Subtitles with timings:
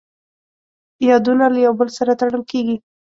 [1.09, 2.77] یادونه له یو بل سره تړل کېږي.